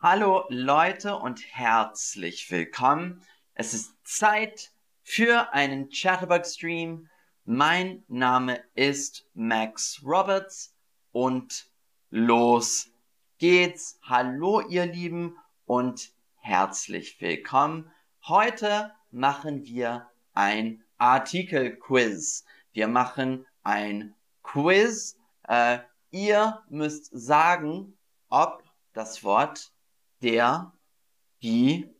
[0.00, 3.20] Hallo Leute und herzlich willkommen.
[3.54, 4.70] Es ist Zeit
[5.02, 7.10] für einen Chatterbug Stream.
[7.44, 10.72] Mein Name ist Max Roberts
[11.10, 11.66] und
[12.10, 12.92] los
[13.38, 13.98] geht's.
[14.04, 15.36] Hallo ihr Lieben
[15.66, 17.90] und herzlich willkommen.
[18.28, 22.44] Heute machen wir ein Artikel-Quiz.
[22.70, 25.18] Wir machen ein Quiz.
[25.48, 25.80] Äh,
[26.12, 29.72] ihr müsst sagen, ob das Wort
[30.22, 30.72] der,
[31.42, 31.94] die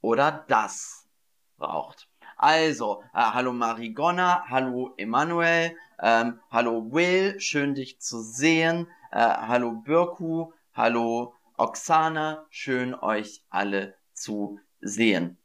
[0.00, 1.08] oder das
[1.56, 2.08] braucht.
[2.36, 9.72] Also, äh, hallo Marigonna, hallo Emanuel, ähm, hallo Will, schön dich zu sehen, äh, hallo
[9.72, 15.38] Birku, hallo Oksana, schön euch alle zu sehen.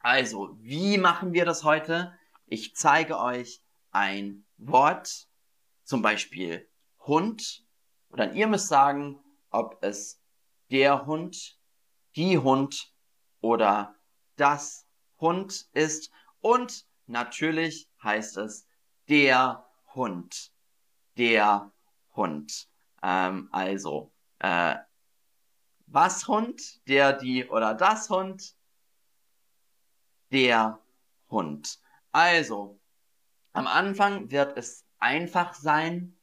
[0.00, 2.18] Also, wie machen wir das heute?
[2.46, 5.28] Ich zeige euch ein Wort,
[5.84, 6.68] zum Beispiel
[7.00, 7.64] Hund,
[8.08, 9.20] und dann ihr müsst sagen,
[9.50, 10.23] ob es
[10.70, 11.58] der Hund,
[12.16, 12.92] die Hund
[13.40, 13.94] oder
[14.36, 14.86] das
[15.20, 16.10] Hund ist.
[16.40, 18.66] Und natürlich heißt es
[19.08, 20.52] der Hund.
[21.16, 21.72] Der
[22.14, 22.68] Hund.
[23.02, 24.76] Ähm, also, äh,
[25.86, 28.56] was Hund, der, die oder das Hund,
[30.32, 30.80] der
[31.30, 31.80] Hund.
[32.10, 32.80] Also,
[33.52, 36.18] am Anfang wird es einfach sein,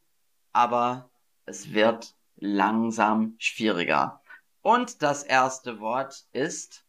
[0.51, 1.09] aber
[1.45, 4.20] es wird langsam schwieriger.
[4.61, 6.85] Und das erste Wort ist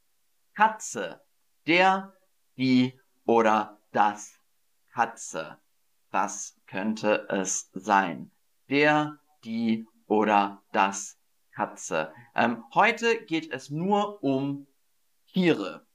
[0.54, 1.22] Katze.
[1.66, 2.12] Der,
[2.56, 4.38] die oder das
[4.92, 5.58] Katze.
[6.10, 8.30] Was könnte es sein?
[8.68, 11.18] Der, die oder das
[11.52, 12.12] Katze.
[12.34, 14.66] Ähm, heute geht es nur um
[15.28, 15.86] Tiere.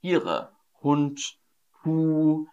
[0.00, 0.56] Tiere.
[0.80, 1.38] Hund,
[1.82, 2.46] Kuh,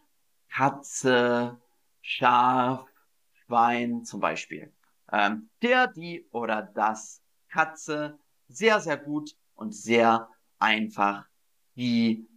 [0.50, 1.60] Katze,
[2.02, 2.88] Schaf,
[3.34, 4.73] Schwein zum Beispiel.
[5.12, 8.17] Ähm, der, die oder das Katze.
[8.48, 11.26] Sehr, sehr gut und sehr einfach.
[11.76, 12.27] Die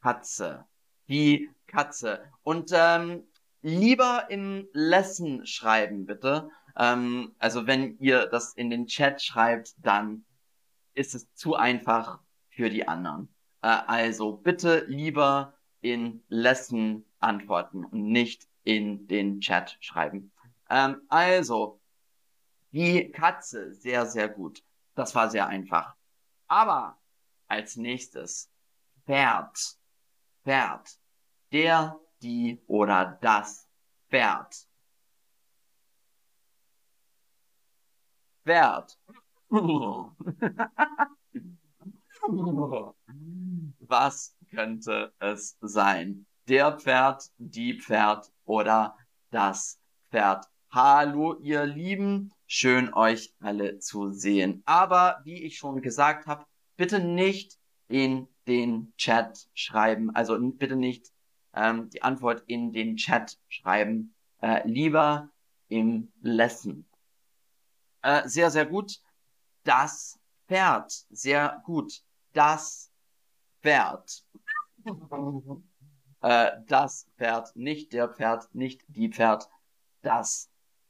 [0.00, 0.64] Katze.
[1.08, 2.20] Die Katze.
[2.42, 3.24] Und ähm,
[3.62, 6.50] lieber im Lesson schreiben, bitte.
[6.76, 10.24] Ähm, also wenn ihr das in den Chat schreibt, dann
[10.94, 13.28] ist es zu einfach für die anderen.
[13.62, 20.32] Äh, also bitte lieber in Lesson antworten und nicht in den Chat schreiben.
[20.68, 21.80] Ähm, also,
[22.76, 24.62] die Katze, sehr, sehr gut.
[24.94, 25.96] Das war sehr einfach.
[26.46, 27.00] Aber
[27.48, 28.50] als nächstes
[29.06, 29.78] Pferd.
[30.44, 30.98] Pferd.
[31.52, 33.66] Der, die oder das
[34.10, 34.68] Pferd.
[38.44, 38.98] Pferd.
[43.88, 46.26] Was könnte es sein?
[46.46, 48.98] Der Pferd, die Pferd oder
[49.30, 50.44] das Pferd.
[50.70, 52.34] Hallo, ihr Lieben.
[52.48, 54.62] Schön euch alle zu sehen.
[54.66, 56.46] Aber wie ich schon gesagt habe,
[56.76, 57.58] bitte nicht
[57.88, 60.14] in den Chat schreiben.
[60.14, 61.12] Also bitte nicht
[61.54, 64.14] ähm, die Antwort in den Chat schreiben.
[64.40, 65.30] Äh, lieber
[65.68, 66.86] im Lesson.
[68.02, 69.00] Äh, sehr, sehr gut.
[69.64, 70.92] Das Pferd.
[71.10, 72.00] Sehr gut.
[72.32, 72.92] Das
[73.60, 74.24] Pferd.
[76.20, 77.56] äh, das Pferd.
[77.56, 79.48] Nicht der Pferd, nicht die Pferd.
[80.02, 80.48] Das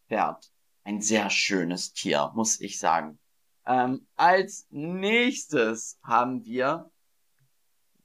[0.08, 0.52] Pferd
[0.86, 3.18] ein sehr schönes Tier, muss ich sagen.
[3.66, 6.88] Ähm, als nächstes haben wir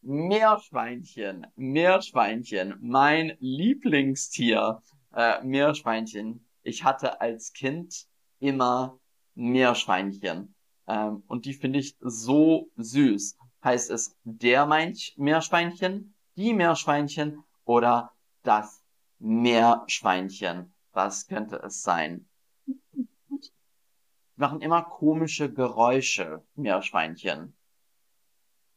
[0.02, 1.46] Meerschweinchen.
[1.56, 4.82] Meerschweinchen, mein Lieblingstier.
[5.14, 6.48] Äh, Meerschweinchen.
[6.64, 8.08] Ich hatte als Kind
[8.40, 9.00] immer
[9.36, 10.56] Meerschweinchen.
[10.88, 13.38] Ähm, und die finde ich so süß.
[13.64, 14.66] Heißt es der
[15.18, 18.12] Meerschweinchen, die Meerschweinchen oder
[18.42, 18.82] das
[19.20, 20.74] Meerschweinchen?
[20.94, 22.26] Was könnte es sein?
[24.42, 27.56] Machen immer komische Geräusche, Meerschweinchen.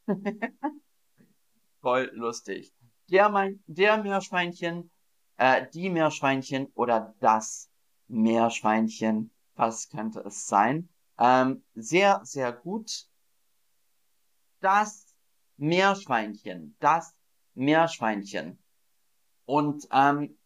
[1.81, 2.73] Voll lustig.
[3.11, 4.91] Der, mein, der Meerschweinchen,
[5.39, 7.71] äh, die Meerschweinchen oder das
[8.09, 10.89] Meerschweinchen, was könnte es sein?
[11.19, 13.07] Ähm, sehr, sehr gut.
[14.61, 15.15] Das
[15.57, 17.15] Meerschweinchen, das
[17.55, 18.59] Meerschweinchen.
[19.47, 20.39] Und ähm,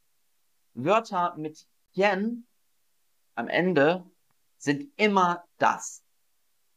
[0.75, 2.47] Wörter mit jen
[3.35, 4.09] am Ende
[4.59, 6.05] sind immer das.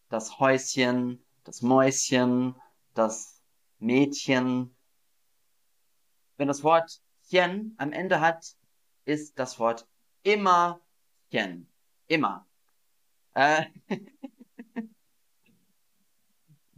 [0.09, 2.55] Das Häuschen, das Mäuschen,
[2.93, 3.41] das
[3.79, 4.75] Mädchen.
[6.37, 8.55] Wenn das Wort chen am Ende hat,
[9.05, 9.87] ist das Wort
[10.23, 10.79] immer
[11.31, 11.67] chen.
[12.07, 12.47] Immer.
[13.33, 13.65] Äh,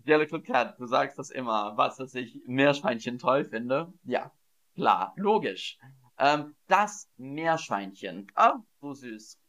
[0.06, 3.92] Jellicle Cat, du sagst das immer, was, dass ich Meerschweinchen toll finde.
[4.04, 4.32] Ja,
[4.76, 5.78] klar, logisch.
[6.18, 8.28] Ähm, das Meerschweinchen.
[8.36, 9.40] Oh, so süß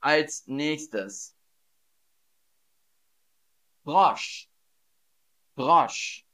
[0.00, 1.36] als nächstes
[3.84, 4.48] Frosch,
[5.54, 6.26] Frosch,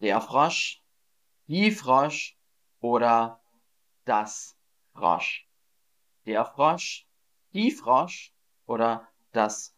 [0.00, 0.82] der Frosch,
[1.48, 2.36] die Frosch
[2.80, 3.40] oder
[4.04, 4.56] das
[4.92, 5.48] Frosch.
[6.26, 7.06] Der Frosch,
[7.52, 8.32] die Frosch
[8.66, 9.74] oder das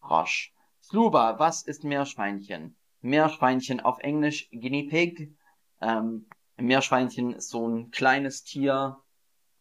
[0.00, 0.52] Frosch.
[0.82, 2.76] Sluba, was ist Meerschweinchen?
[3.00, 5.34] Meerschweinchen auf Englisch Guinea Pig.
[5.80, 9.02] Ähm, Meerschweinchen ist so ein kleines Tier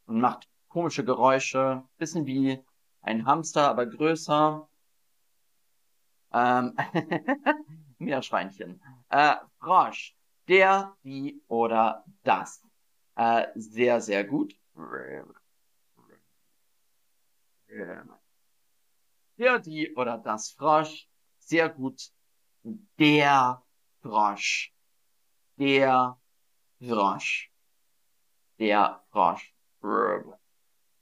[0.06, 1.84] und macht komische Geräusche.
[1.98, 2.62] Bisschen wie
[3.02, 4.68] ein Hamster, aber größer.
[6.34, 6.76] Ähm,
[7.98, 8.82] Meerschweinchen.
[9.08, 10.18] Äh, Frosch.
[10.50, 12.62] Der, die oder das.
[13.16, 14.54] Äh, sehr, sehr gut.
[19.38, 21.08] Der, die oder das Frosch.
[21.40, 22.12] Sehr gut.
[23.00, 23.64] Der
[24.02, 24.74] Frosch.
[25.58, 26.20] Der
[26.82, 27.50] Frosch.
[28.60, 29.56] Der Frosch.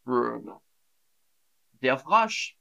[0.05, 2.57] Der Frosch.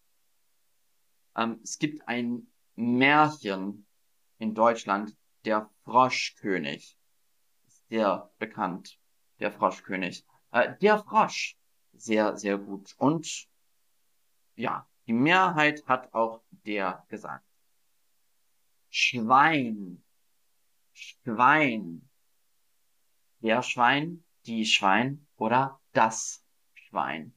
[1.37, 3.87] Ähm, es gibt ein Märchen
[4.39, 6.97] in Deutschland, der Froschkönig.
[7.67, 8.99] Ist sehr bekannt,
[9.41, 10.25] der Froschkönig.
[10.53, 11.57] Äh, der Frosch.
[11.95, 12.95] Sehr, sehr gut.
[12.99, 13.49] Und
[14.55, 17.47] ja, die Mehrheit hat auch der gesagt.
[18.89, 20.03] Schwein.
[20.93, 22.09] Schwein.
[23.41, 26.42] Der Schwein, die Schwein oder das
[26.93, 27.33] Schwein.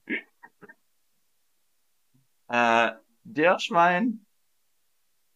[2.49, 2.91] Äh,
[3.23, 4.25] der Schwein,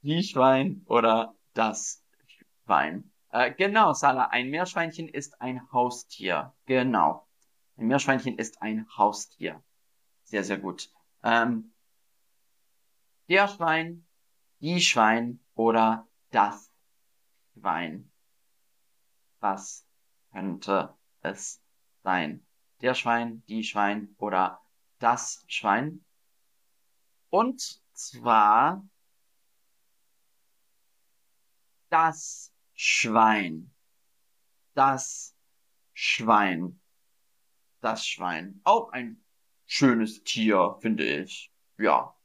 [0.01, 2.03] die Schwein oder das
[2.65, 3.11] Schwein.
[3.29, 6.53] Äh, genau, Salah, ein Meerschweinchen ist ein Haustier.
[6.65, 7.27] Genau.
[7.77, 9.63] Ein Meerschweinchen ist ein Haustier.
[10.23, 10.91] Sehr, sehr gut.
[11.23, 11.73] Ähm,
[13.29, 14.05] der Schwein,
[14.59, 16.69] die Schwein oder das
[17.53, 18.11] Schwein.
[19.39, 19.87] Was
[20.33, 21.61] könnte es
[22.03, 22.45] sein?
[22.81, 24.61] Der Schwein, die Schwein oder
[24.99, 26.05] das Schwein?
[27.29, 28.87] Und zwar
[31.89, 33.71] das Schwein.
[34.73, 35.35] Das
[35.93, 36.79] Schwein.
[37.81, 38.61] Das Schwein.
[38.63, 39.21] Auch ein
[39.65, 41.51] schönes Tier, finde ich.
[41.77, 42.15] Ja.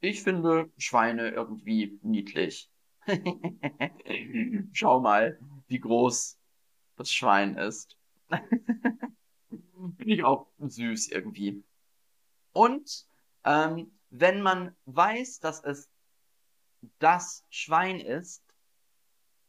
[0.00, 2.70] Ich finde Schweine irgendwie niedlich.
[4.72, 5.38] Schau mal,
[5.68, 6.38] wie groß
[6.96, 7.96] das Schwein ist.
[9.96, 11.64] Finde ich auch süß irgendwie.
[12.52, 13.06] Und
[13.44, 15.88] ähm, wenn man weiß, dass es
[16.98, 18.44] das Schwein ist,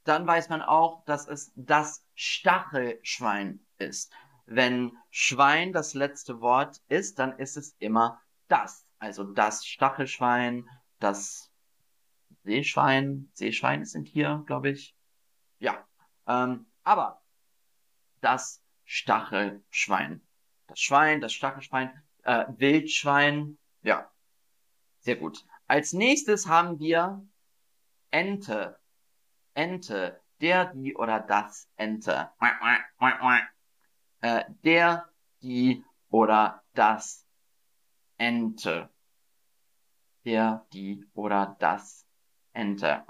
[0.04, 4.12] dann weiß man auch, dass es das Stachelschwein ist.
[4.46, 8.86] Wenn Schwein das letzte Wort ist, dann ist es immer das.
[9.00, 10.68] Also das Stachelschwein,
[11.00, 11.52] das
[12.44, 13.30] Seeschwein.
[13.34, 14.96] Seeschweine sind hier, glaube ich.
[15.60, 15.88] Ja.
[16.28, 17.22] Ähm, aber
[18.22, 20.22] das Stachelschwein.
[20.68, 21.92] Das Schwein, das Stachelschwein,
[22.24, 23.58] äh, Wildschwein.
[23.82, 24.10] Ja.
[25.00, 25.46] Sehr gut.
[25.68, 27.26] Als nächstes haben wir
[28.12, 28.80] Ente.
[29.54, 30.22] Ente.
[30.42, 32.32] Der, die oder das Ente.
[34.22, 35.10] Äh, der,
[35.42, 37.26] die oder das
[38.18, 38.90] Ente.
[40.26, 42.06] Der, die oder das
[42.54, 43.06] Ente.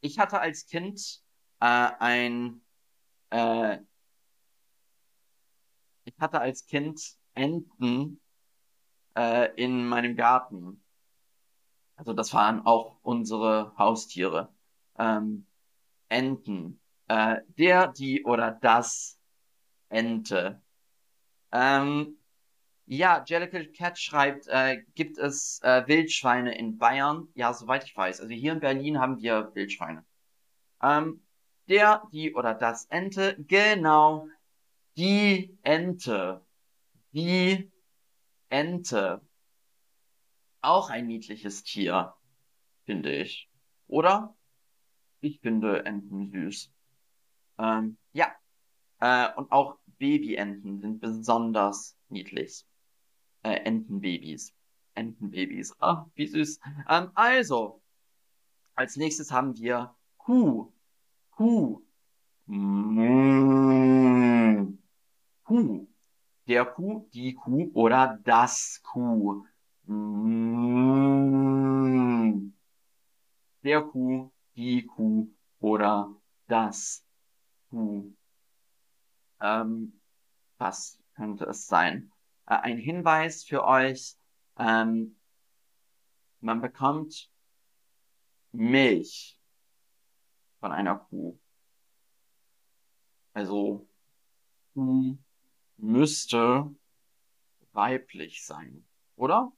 [0.00, 1.22] Ich hatte als Kind
[1.60, 2.65] äh, ein
[3.30, 3.78] äh,
[6.04, 8.20] ich hatte als Kind Enten
[9.16, 10.82] äh, in meinem Garten.
[11.96, 14.54] Also das waren auch unsere Haustiere.
[14.98, 15.46] Ähm,
[16.08, 16.80] Enten.
[17.08, 19.18] Äh, der, die oder das
[19.88, 20.62] Ente.
[21.52, 22.18] Ähm,
[22.86, 27.28] ja, Jellicle Cat schreibt, äh, gibt es äh, Wildschweine in Bayern?
[27.34, 28.20] Ja, soweit ich weiß.
[28.20, 30.04] Also hier in Berlin haben wir Wildschweine.
[30.82, 31.25] Ähm,
[31.68, 34.28] der, die oder das Ente, genau,
[34.96, 36.44] die Ente.
[37.12, 37.70] Die
[38.48, 39.20] Ente.
[40.60, 42.14] Auch ein niedliches Tier,
[42.84, 43.48] finde ich.
[43.86, 44.36] Oder?
[45.20, 46.72] Ich finde Enten süß.
[47.58, 48.34] Ähm, ja.
[49.00, 52.64] Äh, und auch Babyenten sind besonders niedlich.
[53.42, 54.54] Äh, Entenbabys.
[54.94, 55.74] Entenbabys.
[55.78, 56.60] Ah, wie süß.
[56.88, 57.82] Ähm, also,
[58.74, 60.72] als nächstes haben wir Kuh.
[61.36, 61.82] Kuh.
[62.46, 63.36] Mm.
[65.44, 65.86] Kuh.
[66.48, 69.44] Der Kuh, die Kuh oder das Kuh.
[69.86, 71.26] Mm.
[73.62, 75.28] Der Kuh, die Kuh
[75.60, 76.14] oder
[76.46, 77.04] das
[77.68, 78.14] Kuh.
[79.40, 80.00] Ähm,
[80.56, 82.10] was könnte es sein?
[82.46, 84.16] Äh, ein Hinweis für euch.
[84.58, 85.16] Ähm,
[86.40, 87.30] man bekommt
[88.52, 89.35] Milch
[90.60, 91.38] von einer Kuh.
[93.32, 93.86] Also
[94.74, 95.16] Kuh
[95.76, 96.74] müsste
[97.72, 98.86] weiblich sein,
[99.16, 99.52] oder?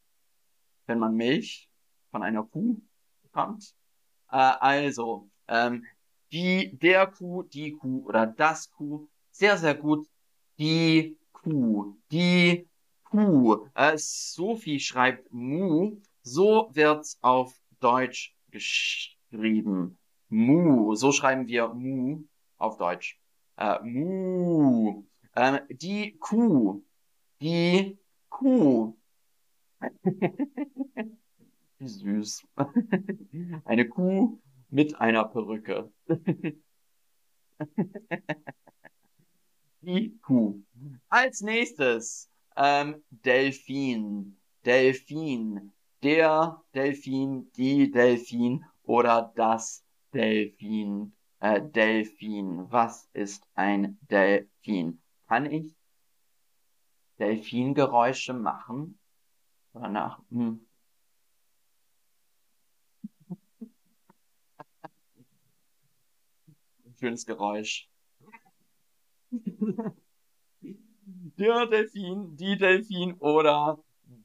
[0.87, 1.71] Wenn man Milch
[2.11, 2.81] von einer Kuh
[3.33, 3.75] kommt.
[4.31, 5.85] Äh, also, ähm,
[6.33, 9.09] die, der Kuh, die Kuh oder das Kuh.
[9.31, 10.09] Sehr, sehr gut.
[10.59, 12.69] Die Kuh, die
[13.05, 13.69] Kuh.
[13.75, 16.01] Äh, Sophie schreibt Mu.
[16.23, 19.99] So wird's auf Deutsch geschrieben.
[20.29, 20.95] Mu.
[20.95, 22.25] So schreiben wir Mu
[22.57, 23.21] auf Deutsch.
[23.57, 25.05] Äh, Mu.
[25.35, 26.83] Äh, die Kuh.
[27.41, 28.97] Die Kuh.
[31.79, 32.47] Wie süß.
[33.65, 35.93] Eine Kuh mit einer Perücke.
[39.81, 40.61] Die Kuh.
[41.09, 44.37] Als nächstes ähm, Delfin.
[44.67, 45.73] Delfin.
[46.03, 51.13] Der Delfin, die Delfin oder das Delfin.
[51.41, 52.71] Äh, Delfin.
[52.71, 55.01] Was ist ein Delfin?
[55.27, 55.75] Kann ich
[57.19, 58.99] Delfingeräusche machen?
[59.73, 60.23] Oder nach?
[60.31, 60.69] Hm.
[66.99, 67.89] schönes Geräusch.
[70.61, 73.79] Der Delfin, die Delfin oder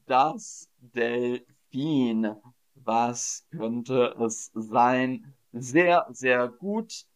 [0.06, 2.34] das Delfin.
[2.74, 5.33] Was könnte es sein?
[5.56, 7.06] Sehr, sehr gut.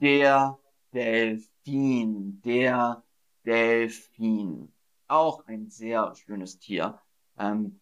[0.00, 0.58] Der
[0.94, 3.04] Delfin, der
[3.44, 4.72] Delfin.
[5.06, 6.98] Auch ein sehr schönes Tier.
[7.38, 7.80] Ähm,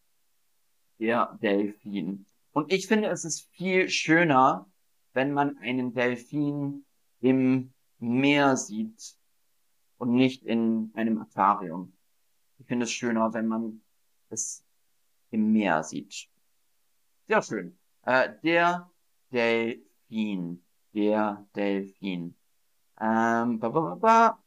[0.98, 2.26] der Delfin.
[2.50, 4.68] Und ich finde, es ist viel schöner,
[5.12, 6.84] wenn man einen Delfin
[7.20, 9.16] im Meer sieht
[9.98, 11.96] und nicht in einem Aquarium.
[12.58, 13.82] Ich finde es schöner, wenn man
[14.30, 14.64] es
[15.30, 16.28] im Meer sieht.
[17.28, 17.78] Sehr schön.
[18.02, 18.90] Äh, der
[19.30, 19.91] Delfin.
[20.12, 22.36] Der Delfin.
[23.00, 24.42] Ähm, ba, ba, ba, ba.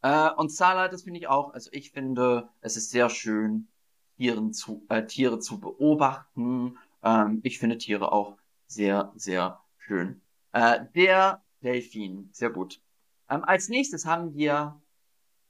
[0.00, 1.52] Äh, und Salah, das finde ich auch.
[1.52, 3.68] Also ich finde, es ist sehr schön,
[4.16, 6.78] Tieren zu, äh, Tiere zu beobachten.
[7.02, 8.38] Ähm, ich finde Tiere auch
[8.68, 10.22] sehr, sehr schön.
[10.52, 12.30] Äh, der Delfin.
[12.32, 12.80] Sehr gut.
[13.28, 14.80] Ähm, als nächstes haben wir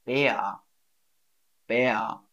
[0.05, 0.61] Bär.
[1.69, 2.25] Bär.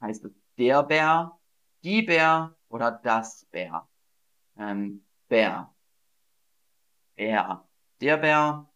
[0.00, 1.38] Heißt es der Bär,
[1.84, 3.88] die Bär oder das Bär?
[4.58, 5.74] Ähm, Bär.
[7.16, 7.68] Bär.
[8.00, 8.70] Der Bär,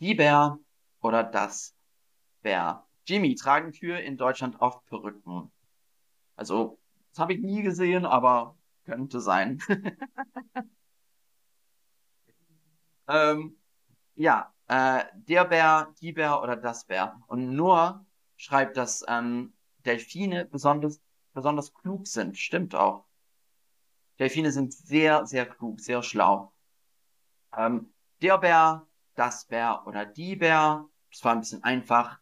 [0.00, 0.58] die Bär
[1.00, 1.74] oder das
[2.42, 2.86] Bär?
[3.06, 5.52] Jimmy, tragen Kühe in Deutschland oft Perücken?
[6.36, 6.78] Also,
[7.10, 9.60] das habe ich nie gesehen, aber könnte sein.
[13.08, 13.56] Ähm,
[14.14, 17.20] ja, äh, der Bär, die Bär oder das Bär.
[17.28, 18.04] Und Noah
[18.36, 19.54] schreibt, dass ähm,
[19.86, 21.00] Delfine besonders,
[21.32, 22.36] besonders klug sind.
[22.36, 23.06] Stimmt auch.
[24.18, 26.52] Delfine sind sehr, sehr klug, sehr schlau.
[27.56, 30.88] Ähm, der Bär, das Bär oder die Bär.
[31.10, 32.20] Das war ein bisschen einfach.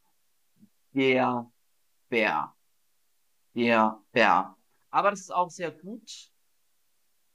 [0.93, 1.51] Der
[2.09, 2.55] Bär.
[3.55, 4.57] Der Bär.
[4.91, 6.33] Aber das ist auch sehr gut,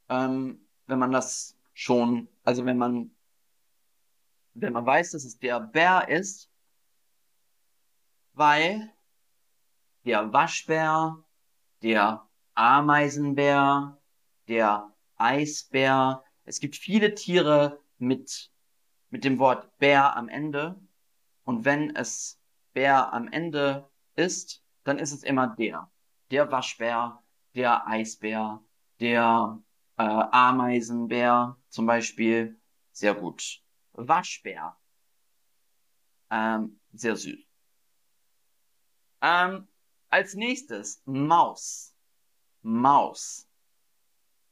[0.09, 3.15] ähm, wenn man das schon, also wenn man
[4.55, 6.49] wenn man weiß, dass es der Bär ist,
[8.33, 8.91] weil
[10.05, 11.23] der Waschbär,
[11.85, 14.01] der Ameisenbär,
[14.47, 18.51] der Eisbär, es gibt viele Tiere mit,
[19.11, 20.81] mit dem Wort Bär am Ende.
[21.43, 22.41] Und wenn es
[22.73, 25.91] Bär am Ende ist, dann ist es immer der.
[26.31, 27.21] Der Waschbär,
[27.53, 28.63] der Eisbär,
[28.99, 29.61] der
[29.97, 32.59] äh, Ameisenbär zum Beispiel.
[32.93, 33.61] Sehr gut.
[33.93, 34.75] Waschbär.
[36.31, 37.37] Ähm, sehr süß.
[39.21, 39.67] Ähm,
[40.15, 41.93] als nächstes Maus.
[42.61, 43.49] Maus.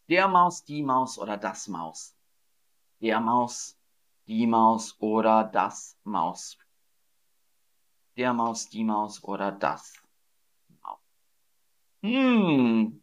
[0.09, 2.17] Der Maus, die Maus oder das Maus.
[2.99, 3.77] Der Maus,
[4.27, 6.57] die Maus oder das Maus.
[8.17, 9.93] Der Maus, die Maus oder das
[10.81, 10.99] Maus.
[12.01, 13.01] Hm.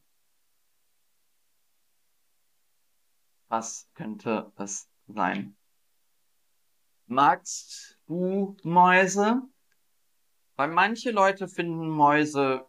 [3.49, 5.57] Was könnte es sein?
[7.07, 9.49] Magst du Mäuse?
[10.61, 12.67] Weil manche Leute finden Mäuse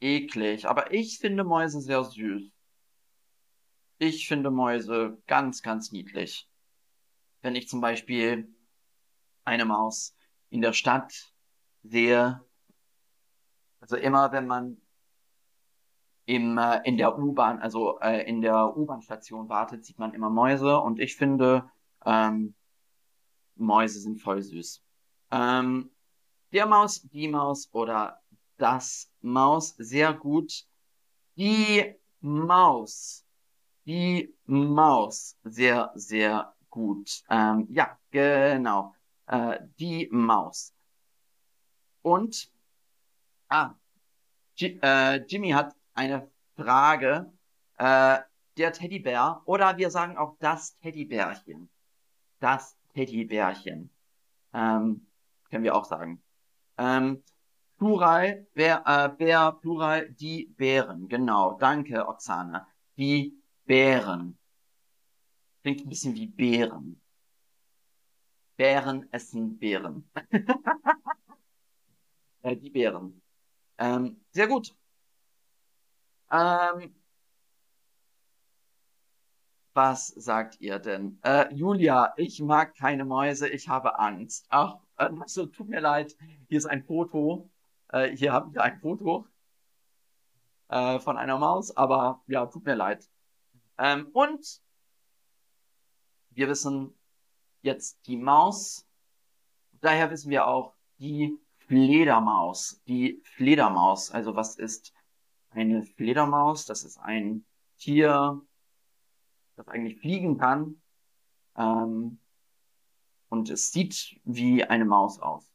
[0.00, 2.50] eklig, aber ich finde Mäuse sehr süß.
[3.98, 6.50] Ich finde Mäuse ganz, ganz niedlich.
[7.40, 8.52] Wenn ich zum Beispiel
[9.44, 10.16] eine Maus
[10.50, 11.32] in der Stadt
[11.84, 12.44] sehe,
[13.78, 14.82] also immer wenn man
[16.24, 20.80] im, äh, in der U-Bahn, also äh, in der U-Bahn-Station wartet, sieht man immer Mäuse
[20.80, 21.70] und ich finde,
[22.04, 22.56] ähm,
[23.54, 24.82] Mäuse sind voll süß.
[25.30, 25.91] Ähm,
[26.52, 28.20] der Maus, die Maus oder
[28.56, 30.66] das Maus, sehr gut.
[31.36, 33.24] Die Maus,
[33.86, 37.22] die Maus, sehr, sehr gut.
[37.30, 38.94] Ähm, ja, genau.
[39.26, 40.74] Äh, die Maus.
[42.02, 42.50] Und,
[43.48, 43.74] ah,
[44.56, 47.32] G äh, Jimmy hat eine Frage.
[47.78, 48.18] Äh,
[48.58, 51.70] der Teddybär oder wir sagen auch das Teddybärchen.
[52.38, 53.90] Das Teddybärchen.
[54.52, 55.06] Ähm,
[55.48, 56.22] können wir auch sagen.
[56.82, 57.22] Ähm,
[57.78, 61.08] Plural, Bär, äh, Bär, Plural, die Bären.
[61.08, 62.66] Genau, danke, Oksana.
[62.96, 64.36] Die Bären.
[65.62, 67.00] Klingt ein bisschen wie Bären.
[68.56, 70.10] Bären essen Bären.
[72.42, 73.22] äh, die Bären.
[73.78, 74.74] Ähm, sehr gut.
[76.32, 76.94] Ähm,
[79.72, 81.20] was sagt ihr denn?
[81.22, 84.46] Äh, Julia, ich mag keine Mäuse, ich habe Angst.
[84.50, 86.16] Ach, also tut mir leid,
[86.48, 87.50] hier ist ein Foto.
[87.88, 89.26] Äh, hier haben wir ein Foto
[90.68, 93.08] äh, von einer Maus, aber ja, tut mir leid.
[93.78, 94.60] Ähm, und
[96.30, 96.94] wir wissen
[97.62, 98.86] jetzt die Maus.
[99.80, 102.80] Daher wissen wir auch die Fledermaus.
[102.86, 104.10] Die Fledermaus.
[104.10, 104.92] Also was ist
[105.50, 106.64] eine Fledermaus?
[106.64, 107.44] Das ist ein
[107.78, 108.40] Tier,
[109.56, 110.80] das eigentlich fliegen kann.
[111.56, 112.18] Ähm,
[113.32, 115.50] und es sieht wie eine Maus aus.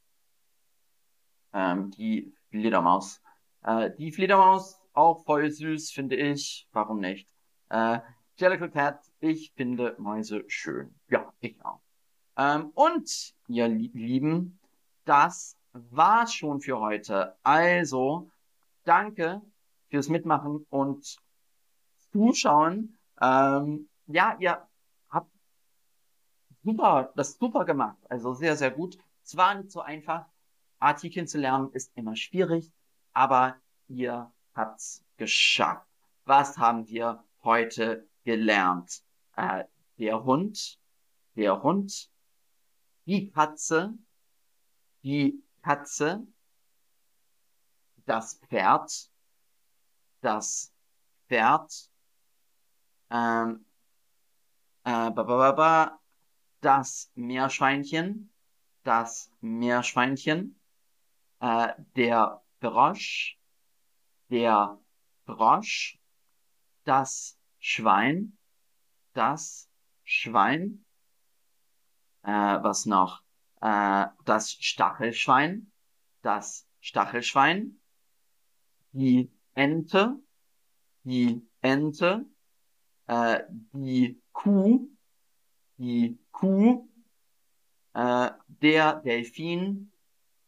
[1.54, 3.22] Ähm, die Fledermaus.
[3.62, 6.68] Äh, die Fledermaus auch voll süß, finde ich.
[6.72, 7.30] Warum nicht?
[7.70, 8.00] Äh,
[8.36, 10.96] Jellicle Cat, ich finde Mäuse schön.
[11.08, 11.80] Ja, ich auch.
[12.36, 14.60] Ähm, und, ihr Lieben,
[15.06, 17.38] das war's schon für heute.
[17.44, 18.32] Also,
[18.86, 19.44] danke
[19.92, 21.18] fürs Mitmachen und
[22.12, 22.98] Zuschauen.
[23.22, 24.67] Ähm, ja, ihr
[26.68, 27.98] super, das super gemacht.
[28.10, 28.98] Also sehr, sehr gut.
[29.24, 30.26] Zwar nicht so einfach.
[30.80, 32.72] Artikeln zu lernen ist immer schwierig,
[33.14, 33.56] aber
[33.88, 35.88] ihr habt's geschafft.
[36.26, 39.02] Was haben wir heute gelernt?
[39.38, 39.64] Äh,
[39.98, 40.78] der Hund,
[41.36, 42.12] der Hund,
[43.06, 43.98] die Katze,
[45.04, 46.28] die Katze,
[48.06, 49.10] das Pferd,
[50.20, 50.74] das
[51.28, 51.90] Pferd,
[53.10, 53.66] ähm,
[54.84, 56.00] äh, ba, ba, ba,
[56.68, 58.30] das Meerschweinchen,
[58.84, 60.60] das Meerschweinchen,
[61.40, 63.40] äh, der Frosch,
[64.30, 64.78] der
[65.26, 65.98] Frosch,
[66.84, 68.38] das Schwein,
[69.14, 69.70] das
[70.04, 70.84] Schwein,
[72.24, 73.22] äh, was noch?
[73.62, 75.72] Äh, das Stachelschwein,
[76.22, 77.80] das Stachelschwein,
[78.92, 80.20] die Ente,
[81.04, 82.26] die Ente,
[83.06, 84.90] äh, die Kuh,
[85.78, 86.88] die Kuh,
[87.94, 89.92] äh, der Delfin,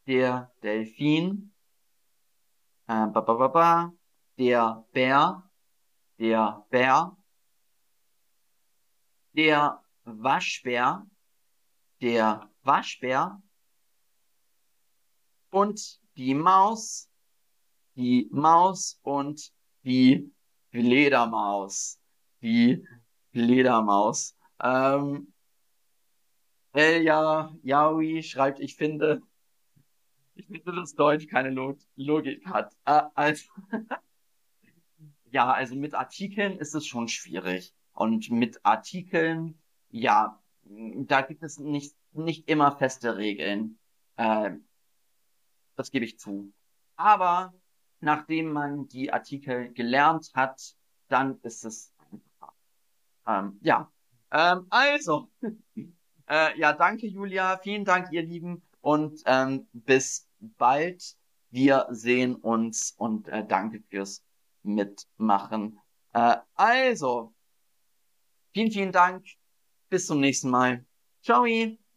[0.06, 1.52] der Delfin,
[2.86, 3.94] äh, ba, ba, ba, ba,
[4.38, 5.50] der Bär,
[6.20, 7.18] der Bär,
[9.34, 11.08] der Waschbär,
[12.02, 13.42] der Waschbär
[15.50, 17.10] und die Maus,
[17.96, 19.52] die Maus und
[19.84, 20.32] die
[20.70, 22.00] Fledermaus,
[22.44, 22.86] die
[23.32, 24.38] Fledermaus.
[24.62, 25.34] Ähm,
[26.80, 29.22] Elja Yaoi schreibt, ich finde,
[30.36, 32.74] ich finde, dass Deutsch keine Log Logik hat.
[32.86, 33.50] Äh, also,
[35.32, 37.74] ja, also mit Artikeln ist es schon schwierig.
[37.92, 43.78] Und mit Artikeln, ja, da gibt es nicht, nicht immer feste Regeln.
[44.16, 44.52] Äh,
[45.76, 46.54] das gebe ich zu.
[46.96, 47.54] Aber
[48.00, 50.76] nachdem man die Artikel gelernt hat,
[51.10, 52.54] dann ist es einfacher.
[53.28, 53.92] Ähm, ja,
[54.32, 55.30] ähm, also,
[56.30, 61.16] äh, ja, danke Julia, vielen Dank ihr Lieben und ähm, bis bald.
[61.52, 64.24] Wir sehen uns und äh, danke fürs
[64.64, 65.80] Mitmachen.
[66.14, 67.34] Äh, also,
[68.54, 69.26] vielen, vielen Dank.
[69.90, 70.86] Bis zum nächsten Mal.
[71.24, 71.46] Ciao.